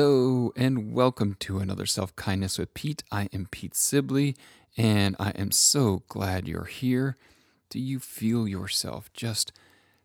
[0.00, 3.02] Hello, and welcome to another Self Kindness with Pete.
[3.12, 4.34] I am Pete Sibley,
[4.74, 7.18] and I am so glad you're here.
[7.68, 9.52] Do you feel yourself just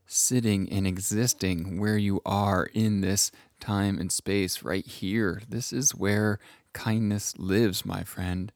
[0.05, 3.31] sitting and existing where you are in this
[3.61, 5.41] time and space right here?
[5.47, 6.39] This is where
[6.73, 8.51] kindness lives, my friend.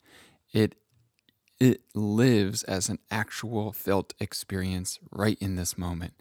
[0.51, 0.75] It
[1.57, 6.15] it lives as an actual felt experience right in this moment.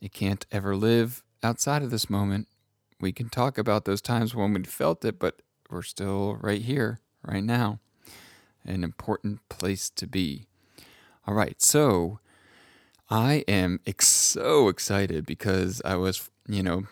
[0.00, 2.48] It can't ever live outside of this moment.
[3.00, 7.00] We can talk about those times when we felt it, but we're still right here,
[7.22, 7.78] right now.
[8.64, 10.46] An important place to be.
[11.26, 12.18] All right, so
[13.08, 16.84] I am ex- so excited because I was, you know,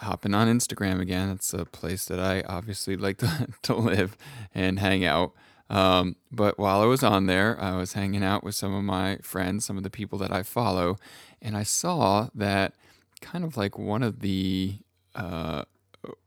[0.00, 1.30] hopping on Instagram again.
[1.30, 4.16] It's a place that I obviously like to, to live
[4.54, 5.32] and hang out.
[5.70, 9.18] Um, but while I was on there, I was hanging out with some of my
[9.22, 10.98] friends, some of the people that I follow,
[11.40, 12.74] and I saw that
[13.22, 14.78] kind of like one of the
[15.14, 15.64] uh,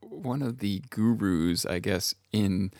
[0.01, 2.71] one of the gurus, I guess, in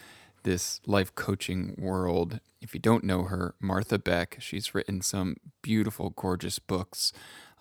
[0.43, 2.39] this life coaching world.
[2.61, 7.11] If you don't know her, Martha Beck, she's written some beautiful, gorgeous books,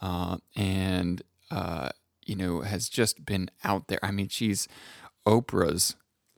[0.00, 1.88] uh, and uh,
[2.24, 3.98] you know has just been out there.
[4.02, 4.68] I mean, she's
[5.26, 5.96] Oprah's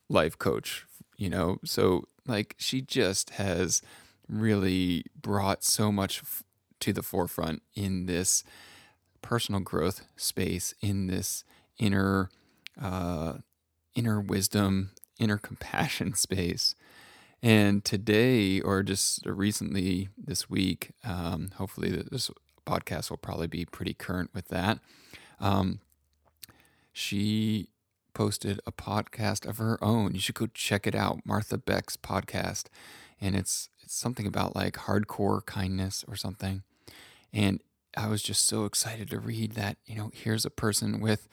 [0.08, 0.86] life coach.
[1.16, 3.82] You know, so like she just has
[4.28, 6.42] really brought so much f-
[6.80, 8.44] to the forefront in this
[9.22, 11.44] personal growth space, in this
[11.78, 12.30] inner
[12.80, 13.34] uh,
[13.94, 16.74] inner wisdom, inner compassion space.
[17.42, 22.30] And today, or just recently this week, um, hopefully this
[22.66, 24.78] podcast will probably be pretty current with that.
[25.38, 25.80] Um,
[26.92, 27.68] she
[28.14, 30.14] posted a podcast of her own.
[30.14, 32.64] You should go check it out, Martha Beck's podcast,
[33.20, 36.62] and it's it's something about like hardcore kindness or something.
[37.32, 37.60] And
[37.96, 39.76] I was just so excited to read that.
[39.84, 41.28] You know, here's a person with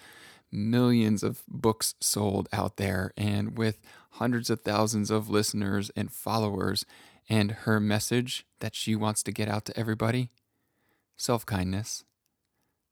[0.54, 3.82] millions of books sold out there and with
[4.12, 6.86] hundreds of thousands of listeners and followers,
[7.30, 10.30] and her message that she wants to get out to everybody?
[11.18, 12.04] Self kindness,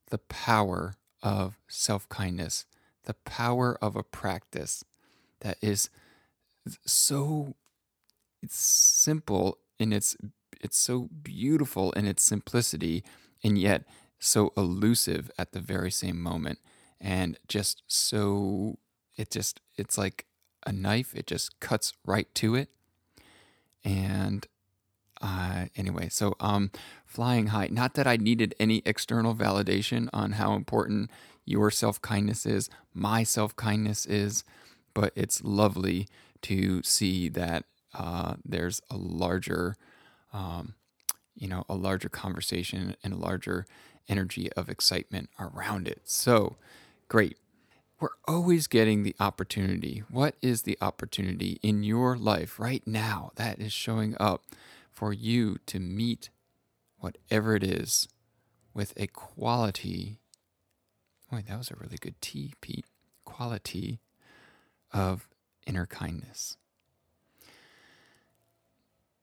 [0.09, 2.65] the power of self kindness
[3.05, 4.83] the power of a practice
[5.41, 5.89] that is
[6.85, 7.55] so
[8.41, 10.15] it's simple and it's
[10.59, 13.03] it's so beautiful in its simplicity
[13.43, 13.83] and yet
[14.19, 16.59] so elusive at the very same moment
[17.01, 18.77] and just so
[19.17, 20.25] it just it's like
[20.65, 22.69] a knife it just cuts right to it
[23.83, 24.47] and
[25.21, 26.71] uh, anyway so um
[27.05, 31.09] flying high not that i needed any external validation on how important
[31.45, 34.43] your self kindness is, my self kindness is,
[34.93, 36.07] but it's lovely
[36.43, 39.75] to see that uh, there's a larger,
[40.33, 40.75] um,
[41.35, 43.65] you know, a larger conversation and a larger
[44.07, 46.01] energy of excitement around it.
[46.05, 46.55] So
[47.11, 47.35] great.
[47.99, 50.01] We're always getting the opportunity.
[50.09, 54.45] What is the opportunity in your life right now that is showing up
[54.89, 56.29] for you to meet
[56.99, 58.07] whatever it is
[58.73, 60.19] with a quality
[61.29, 62.85] Boy, that was a really good T, Pete.
[63.25, 63.99] Quality
[64.93, 65.27] of
[65.65, 66.57] inner kindness.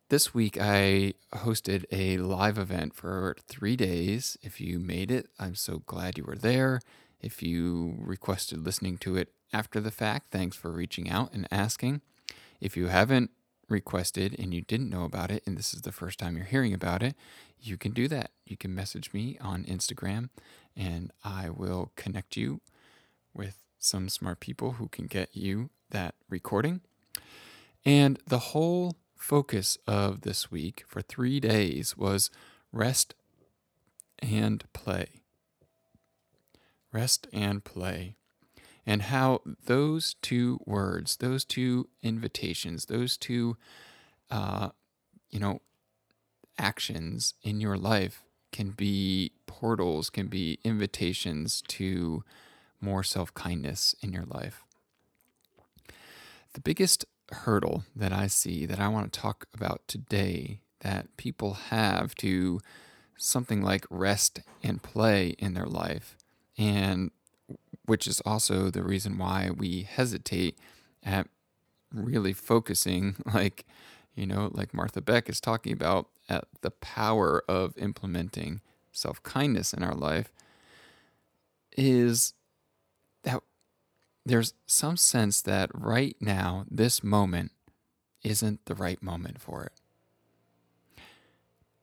[0.08, 4.38] This week, I hosted a live event for three days.
[4.42, 6.80] If you made it, I'm so glad you were there.
[7.20, 12.00] If you requested listening to it after the fact, thanks for reaching out and asking.
[12.60, 13.30] If you haven't
[13.68, 16.74] requested and you didn't know about it, and this is the first time you're hearing
[16.74, 17.14] about it,
[17.60, 18.30] you can do that.
[18.44, 20.30] You can message me on Instagram
[20.76, 22.60] and I will connect you
[23.34, 26.80] with some smart people who can get you that recording.
[27.84, 32.30] And the whole focus of this week for three days was
[32.72, 33.14] rest
[34.20, 35.17] and play.
[36.92, 38.16] Rest and play.
[38.86, 43.56] And how those two words, those two invitations, those two,
[44.30, 44.70] uh,
[45.30, 45.60] you know,
[46.58, 52.24] actions in your life can be portals, can be invitations to
[52.80, 54.64] more self kindness in your life.
[56.54, 61.54] The biggest hurdle that I see that I want to talk about today that people
[61.54, 62.60] have to
[63.16, 66.16] something like rest and play in their life
[66.58, 67.12] And
[67.86, 70.58] which is also the reason why we hesitate
[71.02, 71.28] at
[71.92, 73.64] really focusing, like,
[74.14, 78.60] you know, like Martha Beck is talking about, at the power of implementing
[78.92, 80.30] self kindness in our life,
[81.76, 82.34] is
[83.22, 83.42] that
[84.26, 87.52] there's some sense that right now, this moment,
[88.22, 89.72] isn't the right moment for it.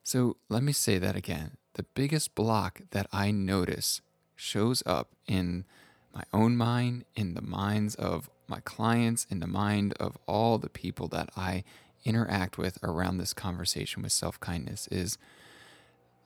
[0.03, 1.57] So let me say that again.
[1.73, 4.01] The biggest block that I notice
[4.35, 5.65] shows up in
[6.13, 10.69] my own mind, in the minds of my clients, in the mind of all the
[10.69, 11.63] people that I
[12.05, 15.17] interact with around this conversation with self kindness is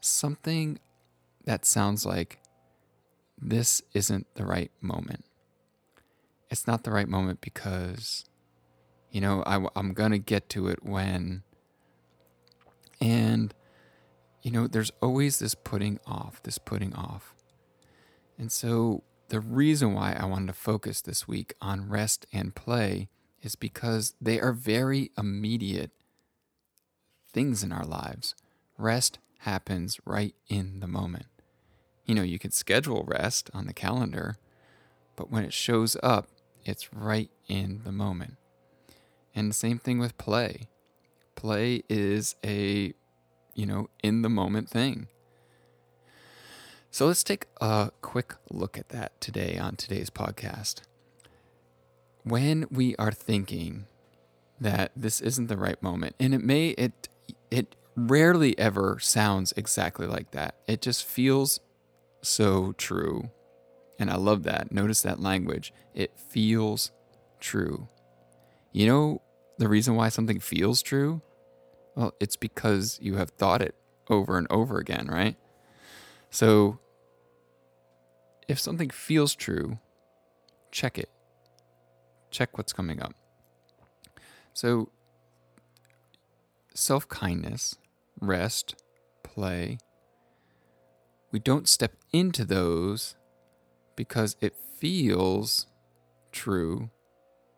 [0.01, 0.79] something
[1.45, 2.39] that sounds like
[3.41, 5.25] this isn't the right moment.
[6.49, 8.25] It's not the right moment because,
[9.11, 11.43] you know, I, I'm going to get to it when.
[12.99, 13.53] And,
[14.41, 17.33] you know, there's always this putting off, this putting off.
[18.39, 23.09] And so the reason why I wanted to focus this week on rest and play
[23.43, 25.91] is because they are very immediate
[27.31, 28.33] things in our lives.
[28.77, 31.27] Rest happens right in the moment.
[32.05, 34.37] You know, you can schedule rest on the calendar,
[35.15, 36.27] but when it shows up,
[36.65, 38.37] it's right in the moment.
[39.35, 40.69] And the same thing with play.
[41.35, 42.93] Play is a,
[43.53, 45.07] you know, in the moment thing.
[46.91, 50.81] So let's take a quick look at that today on today's podcast.
[52.23, 53.85] When we are thinking
[54.59, 57.07] that this isn't the right moment, and it may it
[57.51, 60.55] it rarely ever sounds exactly like that.
[60.67, 61.59] It just feels
[62.21, 63.29] so true.
[63.99, 64.71] And I love that.
[64.71, 65.73] Notice that language.
[65.93, 66.91] It feels
[67.39, 67.87] true.
[68.71, 69.21] You know
[69.57, 71.21] the reason why something feels true?
[71.95, 73.75] Well, it's because you have thought it
[74.09, 75.35] over and over again, right?
[76.29, 76.79] So
[78.47, 79.77] if something feels true,
[80.71, 81.09] check it.
[82.31, 83.13] Check what's coming up.
[84.53, 84.89] So,
[86.73, 87.75] self kindness,
[88.19, 88.83] rest,
[89.23, 89.77] play,
[91.31, 93.15] we don't step into those
[93.95, 95.67] because it feels
[96.31, 96.89] true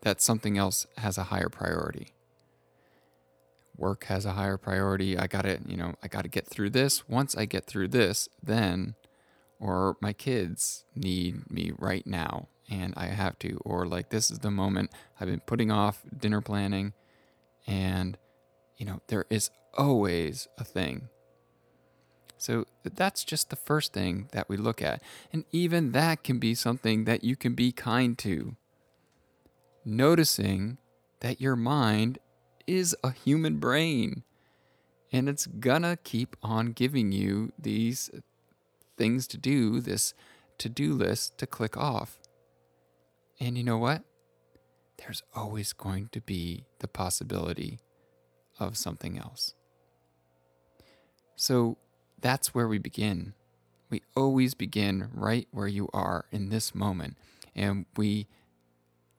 [0.02, 2.14] that something else has a higher priority.
[3.82, 5.18] Work has a higher priority.
[5.18, 7.10] I got to, you know, I got to get through this.
[7.10, 8.94] Once I get through this, then
[9.60, 14.40] or my kids need me right now and I have to, or like this is
[14.40, 16.94] the moment I've been putting off dinner planning,
[17.68, 18.18] and
[18.78, 21.10] you know, there is always a thing.
[22.38, 25.04] So that's just the first thing that we look at.
[25.32, 28.56] And even that can be something that you can be kind to.
[29.86, 30.78] Noticing
[31.20, 32.18] that your mind
[32.72, 34.24] is a human brain
[35.12, 38.10] and it's gonna keep on giving you these
[38.98, 40.14] things to do, this
[40.58, 42.20] to do list to click off.
[43.40, 44.04] And you know what?
[44.98, 47.80] There's always going to be the possibility
[48.60, 49.56] of something else.
[51.36, 51.78] So
[52.22, 53.34] that's where we begin.
[53.90, 57.18] We always begin right where you are in this moment.
[57.56, 58.28] And we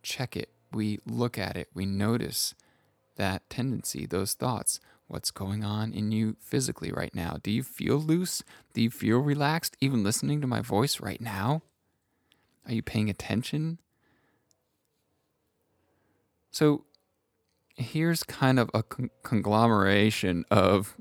[0.02, 2.54] check it, we look at it, we notice
[3.16, 7.36] that tendency, those thoughts what's going on in you physically right now.
[7.42, 8.42] Do you feel loose?
[8.72, 11.62] Do you feel relaxed even listening to my voice right now?
[12.66, 13.78] Are you paying attention?
[16.50, 16.84] So
[17.76, 20.96] here's kind of a con- conglomeration of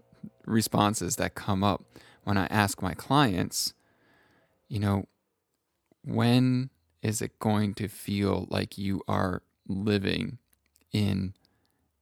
[0.46, 1.84] responses that come up
[2.24, 3.74] when I ask my clients,
[4.68, 5.06] you know,
[6.04, 6.70] when
[7.02, 10.38] is it going to feel like you are living
[10.92, 11.34] in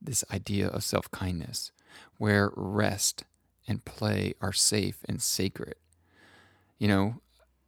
[0.02, 1.72] this idea of self kindness?
[2.18, 3.24] where rest
[3.68, 5.76] and play are safe and sacred.
[6.78, 7.22] You know,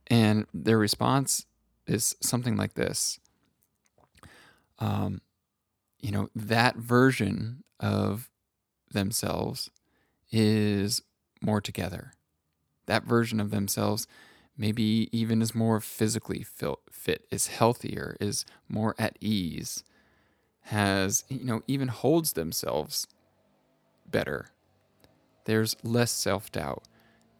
[0.07, 1.45] and their response
[1.87, 3.19] is something like this.
[4.79, 5.21] Um,
[5.99, 8.29] you know, that version of
[8.91, 9.69] themselves
[10.31, 11.01] is
[11.41, 12.13] more together.
[12.87, 14.07] That version of themselves
[14.57, 19.83] maybe even is more physically fit, is healthier, is more at ease,
[20.71, 23.05] has, you know, even holds themselves
[24.09, 24.47] better.
[25.43, 26.83] There's less self doubt.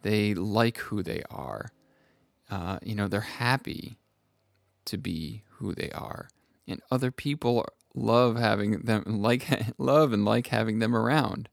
[0.02, 1.72] They like who they are.
[2.50, 3.98] Uh, you know, they're happy
[4.86, 6.28] to be who they are.
[6.68, 9.48] And other people love having them, like,
[9.78, 11.48] love and like having them around.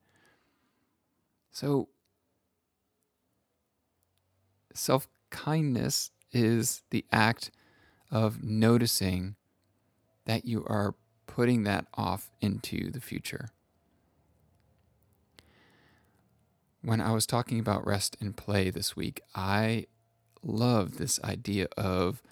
[1.52, 1.88] So,
[4.74, 7.52] self kindness is the act
[8.10, 9.36] of noticing
[10.24, 10.96] that you are
[11.28, 13.50] putting that off into the future.
[16.82, 19.86] when I was talking about rest and play this week, I
[20.42, 22.22] love this idea of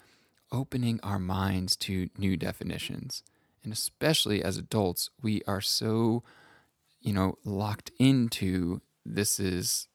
[0.51, 3.23] opening our minds to new definitions.
[3.63, 6.23] And especially as adults, we are so,
[7.01, 9.87] you know, locked into this is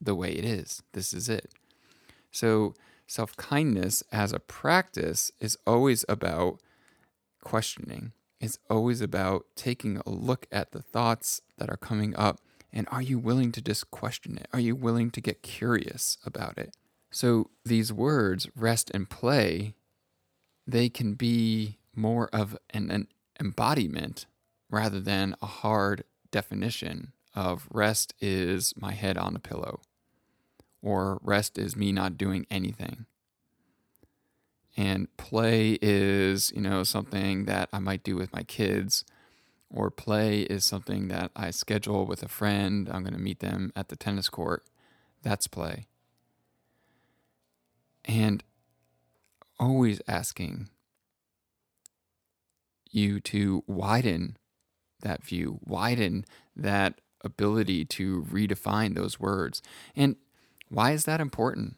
[0.00, 0.82] the way it is.
[0.94, 1.52] This is it.
[2.30, 2.74] So,
[3.06, 6.60] self kindness as a practice is always about
[7.42, 8.12] questioning.
[8.40, 12.40] It's always about taking a look at the thoughts that are coming up
[12.72, 14.46] and are you willing to just question it?
[14.52, 16.76] Are you willing to get curious about it?
[17.10, 19.74] So, these words, rest and play,
[20.66, 23.08] they can be more of an, an
[23.40, 24.26] embodiment
[24.70, 29.80] rather than a hard definition of rest is my head on a pillow
[30.82, 33.06] or rest is me not doing anything.
[34.78, 39.04] And play is, you know, something that I might do with my kids
[39.68, 42.88] or play is something that I schedule with a friend.
[42.88, 44.62] I'm going to meet them at the tennis court.
[45.24, 45.88] That's play.
[48.04, 48.44] And
[49.58, 50.68] always asking
[52.88, 54.36] you to widen
[55.02, 59.60] that view, widen that ability to redefine those words.
[59.96, 60.14] And
[60.68, 61.77] why is that important?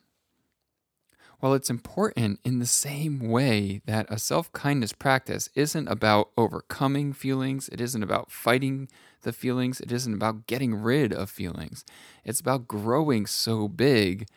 [1.40, 7.12] Well, it's important in the same way that a self kindness practice isn't about overcoming
[7.12, 8.88] feelings, it isn't about fighting
[9.22, 11.84] the feelings, it isn't about getting rid of feelings.
[12.24, 14.28] It's about growing so big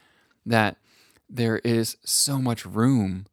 [0.46, 0.78] that
[1.30, 3.26] there is so much room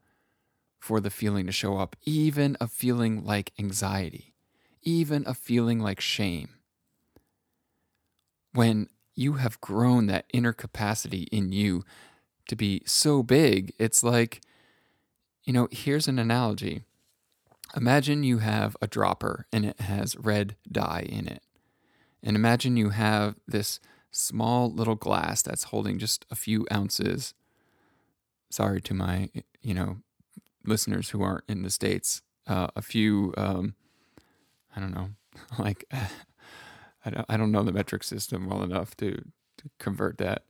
[0.81, 4.35] for the feeling to show up, even a feeling like anxiety,
[4.83, 6.49] even a feeling like shame.
[8.53, 11.85] When you have grown that inner capacity in you
[12.51, 14.43] to be so big, it's like,
[15.45, 16.83] you know, here's an analogy.
[17.77, 21.43] Imagine you have a dropper and it has red dye in it.
[22.25, 23.79] And imagine you have this
[24.11, 27.35] small little glass that's holding just a few ounces.
[28.51, 29.31] Sorry to my,
[29.63, 29.99] you know,
[30.67, 32.21] listeners who aren't in the States.
[32.49, 33.75] Uh, a few, um,
[34.75, 35.11] I don't know,
[35.59, 35.85] like,
[37.05, 40.43] I don't, know the metric system well enough to, to convert that.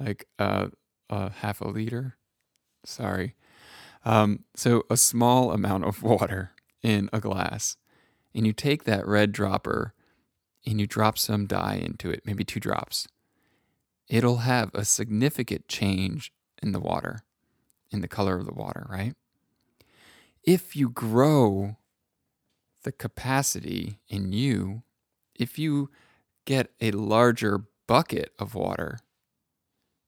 [0.00, 0.68] Like, uh,
[1.10, 2.16] a half a liter.
[2.84, 3.34] Sorry.
[4.04, 7.76] Um, so a small amount of water in a glass,
[8.34, 9.94] and you take that red dropper
[10.66, 13.06] and you drop some dye into it, maybe two drops.
[14.08, 16.32] It'll have a significant change
[16.62, 17.20] in the water,
[17.90, 19.14] in the color of the water, right?
[20.42, 21.76] If you grow
[22.82, 24.82] the capacity in you,
[25.34, 25.90] if you
[26.44, 28.98] get a larger bucket of water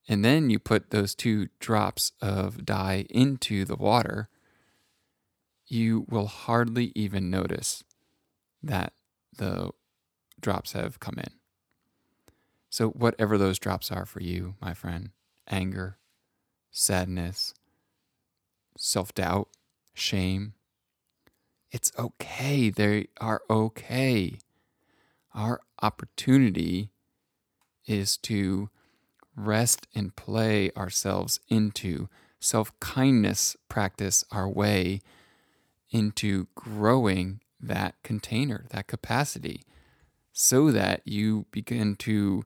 [0.09, 4.29] and then you put those two drops of dye into the water,
[5.67, 7.83] you will hardly even notice
[8.63, 8.93] that
[9.37, 9.71] the
[10.41, 11.33] drops have come in.
[12.71, 15.11] So, whatever those drops are for you, my friend
[15.49, 15.99] anger,
[16.71, 17.55] sadness,
[18.77, 19.49] self doubt,
[19.95, 20.55] shame
[21.77, 22.71] it's okay.
[22.71, 24.39] They are okay.
[25.35, 26.91] Our opportunity
[27.87, 28.71] is to
[29.37, 32.09] rest and play ourselves into
[32.41, 35.01] self kindness, practice our way
[35.91, 39.63] into growing that container, that capacity,
[40.33, 42.45] so that you begin to,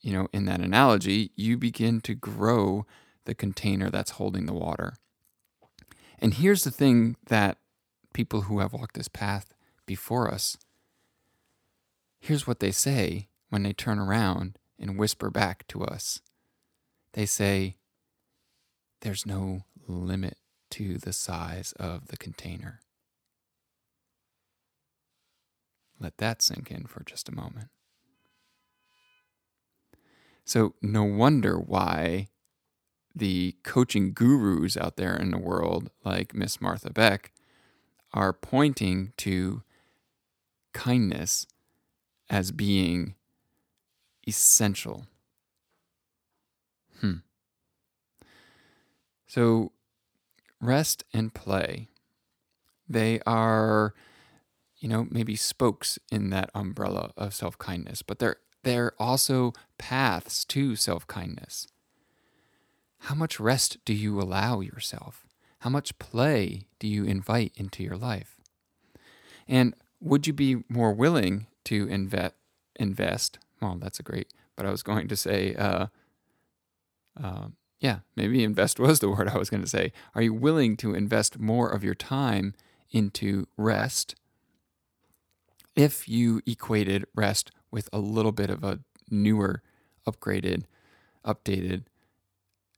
[0.00, 2.86] you know, in that analogy, you begin to grow
[3.24, 4.94] the container that's holding the water.
[6.18, 7.58] And here's the thing that
[8.12, 9.54] people who have walked this path
[9.86, 10.56] before us,
[12.18, 16.20] here's what they say when they turn around and whisper back to us
[17.18, 17.74] they say,
[19.00, 20.36] There's no limit
[20.70, 22.78] to the size of the container.
[25.98, 27.70] Let that sink in for just a moment.
[30.44, 32.28] So, no wonder why
[33.16, 37.32] the coaching gurus out there in the world, like Miss Martha Beck,
[38.14, 39.64] are pointing to
[40.72, 41.48] kindness
[42.30, 43.16] as being
[44.24, 45.08] essential
[47.00, 47.16] Hmm.
[49.26, 49.72] So,
[50.60, 51.88] rest and play,
[52.88, 53.94] they are,
[54.78, 60.44] you know, maybe spokes in that umbrella of self kindness, but they're, they're also paths
[60.46, 61.66] to self kindness.
[63.00, 65.26] How much rest do you allow yourself?
[65.60, 68.38] How much play do you invite into your life?
[69.46, 72.34] And would you be more willing to invest?
[72.76, 73.38] Invest?
[73.60, 74.32] Well, that's a great.
[74.54, 75.86] But I was going to say, uh,
[77.22, 77.48] uh,
[77.80, 79.92] yeah, maybe invest was the word I was going to say.
[80.14, 82.54] Are you willing to invest more of your time
[82.90, 84.14] into rest
[85.76, 89.62] if you equated rest with a little bit of a newer,
[90.06, 90.64] upgraded,
[91.24, 91.84] updated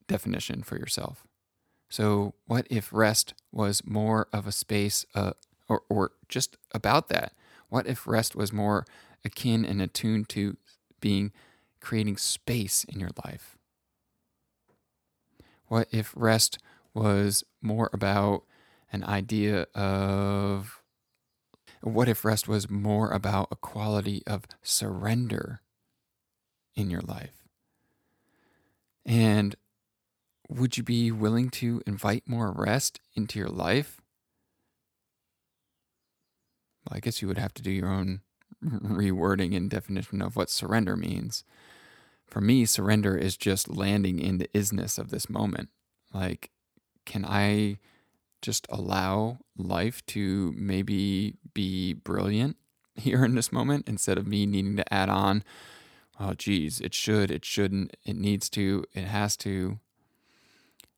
[0.06, 1.24] definition for yourself.
[1.88, 5.32] So, what if rest was more of a space, uh,
[5.68, 7.32] or, or just about that?
[7.68, 8.84] What if rest was more
[9.24, 10.56] akin and attuned to
[11.00, 11.32] being
[11.80, 13.56] creating space in your life?
[15.70, 16.58] What if rest
[16.94, 18.42] was more about
[18.92, 20.82] an idea of
[21.80, 25.60] what if rest was more about a quality of surrender
[26.74, 27.44] in your life?
[29.06, 29.54] And
[30.48, 34.00] would you be willing to invite more rest into your life?
[36.84, 38.22] Well, I guess you would have to do your own
[38.64, 41.44] rewording and definition of what surrender means.
[42.30, 45.68] For me, surrender is just landing in the isness of this moment.
[46.14, 46.50] Like,
[47.04, 47.78] can I
[48.40, 52.56] just allow life to maybe be brilliant
[52.94, 55.42] here in this moment instead of me needing to add on,
[56.20, 59.80] oh, geez, it should, it shouldn't, it needs to, it has to.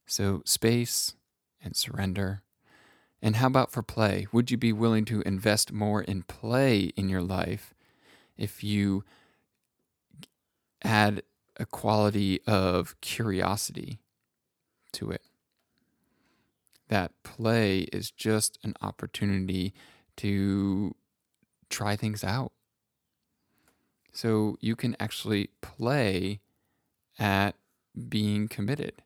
[0.07, 1.15] So, space
[1.65, 2.43] and surrender.
[3.23, 4.27] And how about for play?
[4.33, 7.73] Would you be willing to invest more in play in your life
[8.37, 9.05] if you
[10.85, 11.23] add
[11.59, 14.01] a quality of curiosity
[14.93, 15.23] to it?
[16.93, 19.73] that play is just an opportunity
[20.15, 20.95] to
[21.71, 22.53] try things out.
[24.13, 26.41] So you can actually play
[27.19, 27.53] at
[28.11, 29.01] being committed.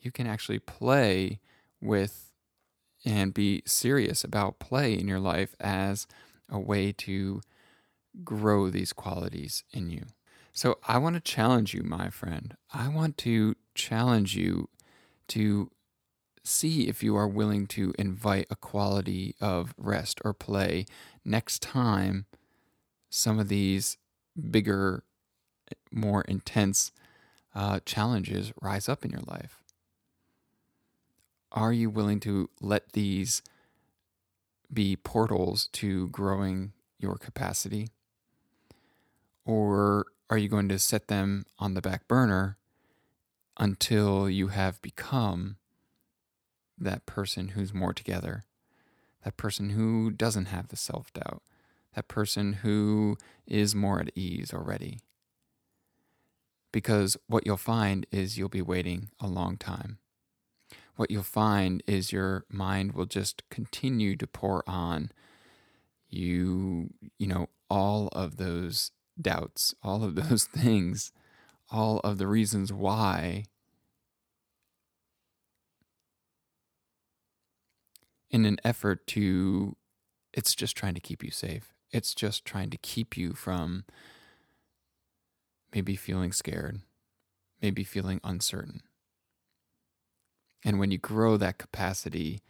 [0.00, 1.40] You can actually play
[1.82, 2.32] with
[3.04, 6.06] and be serious about play in your life as
[6.48, 7.42] a way to
[8.24, 10.06] grow these qualities in you.
[10.56, 12.56] So I want to challenge you, my friend.
[12.72, 14.70] I want to challenge you
[15.28, 15.70] to
[16.44, 20.86] see if you are willing to invite a quality of rest or play
[21.26, 22.24] next time
[23.10, 23.98] some of these
[24.50, 25.04] bigger,
[25.92, 26.90] more intense
[27.54, 29.62] uh, challenges rise up in your life.
[31.52, 33.42] Are you willing to let these
[34.72, 37.90] be portals to growing your capacity?
[39.44, 42.56] Or are you going to set them on the back burner
[43.58, 45.56] until you have become
[46.78, 48.44] that person who's more together,
[49.24, 51.42] that person who doesn't have the self doubt,
[51.94, 54.98] that person who is more at ease already.
[56.72, 59.98] Because what you'll find is you'll be waiting a long time.
[60.96, 65.10] What you'll find is your mind will just continue to pour on
[66.08, 71.12] you, you know, all of those doubts, all of those things,
[71.70, 73.44] all of the reasons why
[78.30, 79.76] in an effort to,
[80.32, 81.72] it's just trying to keep you safe.
[81.90, 83.84] It's just trying to keep you from
[85.74, 86.80] maybe feeling scared,
[87.62, 88.82] maybe feeling uncertain.
[90.64, 92.40] And when you grow that capacity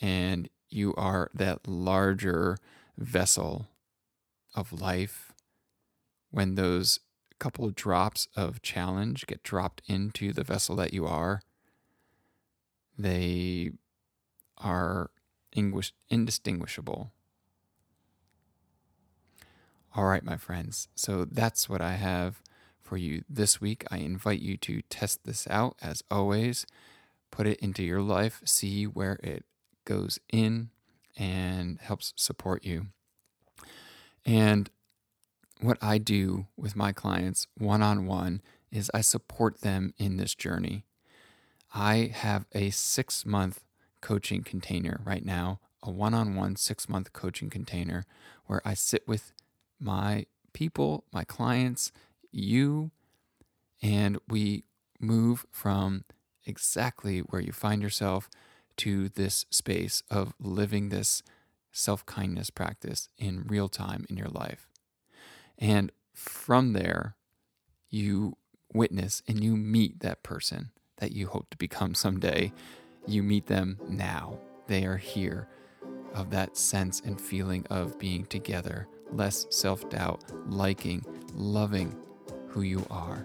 [0.00, 2.56] and you are that larger
[2.98, 3.68] vessel
[4.54, 5.29] of life,
[6.30, 7.00] when those
[7.38, 11.42] couple drops of challenge get dropped into the vessel that you are,
[12.98, 13.72] they
[14.58, 15.10] are
[15.52, 17.12] indistinguishable.
[19.96, 20.88] All right, my friends.
[20.94, 22.42] So that's what I have
[22.80, 23.84] for you this week.
[23.90, 26.66] I invite you to test this out as always.
[27.30, 29.44] Put it into your life, see where it
[29.84, 30.70] goes in
[31.16, 32.88] and helps support you.
[34.24, 34.70] And
[35.60, 38.40] what I do with my clients one on one
[38.72, 40.84] is I support them in this journey.
[41.74, 43.62] I have a six month
[44.00, 48.04] coaching container right now, a one on one six month coaching container
[48.46, 49.32] where I sit with
[49.78, 51.92] my people, my clients,
[52.32, 52.90] you,
[53.82, 54.64] and we
[54.98, 56.04] move from
[56.46, 58.28] exactly where you find yourself
[58.76, 61.22] to this space of living this
[61.72, 64.69] self kindness practice in real time in your life.
[65.60, 67.16] And from there,
[67.88, 68.36] you
[68.72, 72.52] witness and you meet that person that you hope to become someday
[73.06, 74.38] you meet them now.
[74.66, 75.48] They are here,
[76.14, 81.96] of that sense and feeling of being together, less self doubt, liking, loving
[82.48, 83.24] who you are,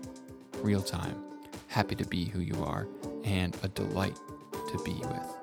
[0.61, 1.21] real time,
[1.67, 2.87] happy to be who you are,
[3.23, 4.19] and a delight
[4.71, 5.37] to be with.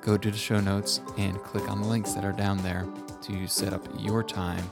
[0.00, 2.88] Go to the show notes and click on the links that are down there
[3.22, 4.64] to set up your time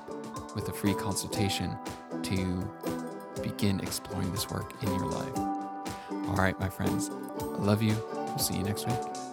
[0.59, 1.79] with a free consultation
[2.21, 2.69] to
[3.45, 5.39] begin exploring this work in your life.
[5.39, 7.97] All right, my friends, I love you.
[8.13, 9.28] We'll see you next week.